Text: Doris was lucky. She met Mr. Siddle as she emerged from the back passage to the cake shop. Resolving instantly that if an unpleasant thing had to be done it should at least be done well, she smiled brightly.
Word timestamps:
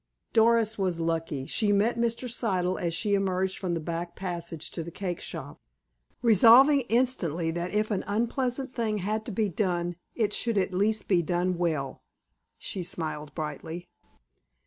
Doris 0.33 0.79
was 0.79 0.99
lucky. 0.99 1.45
She 1.45 1.71
met 1.71 1.95
Mr. 1.95 2.27
Siddle 2.27 2.81
as 2.81 2.91
she 2.95 3.13
emerged 3.13 3.59
from 3.59 3.75
the 3.75 3.79
back 3.79 4.15
passage 4.15 4.71
to 4.71 4.81
the 4.83 4.89
cake 4.89 5.21
shop. 5.21 5.61
Resolving 6.23 6.81
instantly 6.89 7.51
that 7.51 7.71
if 7.75 7.91
an 7.91 8.03
unpleasant 8.07 8.73
thing 8.73 8.97
had 8.97 9.25
to 9.25 9.31
be 9.31 9.47
done 9.47 9.95
it 10.15 10.33
should 10.33 10.57
at 10.57 10.73
least 10.73 11.07
be 11.07 11.21
done 11.21 11.55
well, 11.55 12.01
she 12.57 12.81
smiled 12.81 13.35
brightly. 13.35 13.89